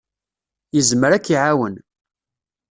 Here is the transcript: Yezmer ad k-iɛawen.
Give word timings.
Yezmer 0.75 1.11
ad 1.11 1.21
k-iɛawen. 1.25 1.75